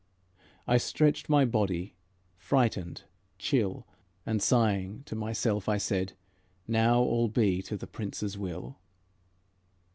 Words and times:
I 0.65 0.77
stretched 0.77 1.29
my 1.29 1.45
body, 1.45 1.93
frightened, 2.35 3.03
chill, 3.37 3.85
And, 4.25 4.41
sighing, 4.41 5.03
to 5.03 5.13
myself 5.15 5.69
I 5.69 5.77
said: 5.77 6.13
"Now 6.67 7.01
all 7.01 7.27
be 7.27 7.61
to 7.61 7.77
the 7.77 7.85
Prince's 7.85 8.35
will." 8.35 8.79